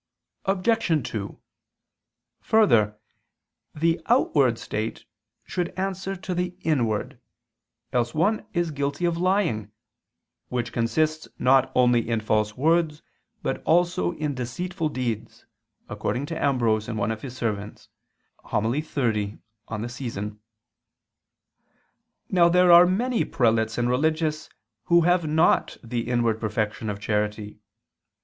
Obj. 0.45 1.07
2: 1.11 1.39
Further, 2.39 2.97
the 3.75 4.01
outward 4.07 4.57
state 4.57 5.05
should 5.45 5.69
answer 5.77 6.15
to 6.15 6.33
the 6.33 6.55
inward, 6.61 7.19
else 7.93 8.15
one 8.15 8.43
is 8.51 8.71
guilty 8.71 9.05
of 9.05 9.17
lying, 9.19 9.71
"which 10.49 10.73
consists 10.73 11.27
not 11.37 11.71
only 11.75 12.09
in 12.09 12.19
false 12.19 12.57
words, 12.57 13.03
but 13.43 13.61
also 13.63 14.13
in 14.15 14.33
deceitful 14.33 14.89
deeds," 14.89 15.45
according 15.87 16.25
to 16.25 16.43
Ambrose 16.43 16.87
in 16.87 16.97
one 16.97 17.11
of 17.11 17.21
his 17.21 17.37
sermons 17.37 17.87
(xxx 18.43 19.13
de 19.13 19.37
Tempore). 19.37 20.39
Now 22.27 22.49
there 22.49 22.71
are 22.71 22.87
many 22.87 23.23
prelates 23.23 23.77
and 23.77 23.87
religious 23.87 24.49
who 24.85 25.01
have 25.01 25.27
not 25.27 25.77
the 25.83 26.07
inward 26.09 26.39
perfection 26.41 26.89
of 26.89 26.99
charity. 26.99 27.59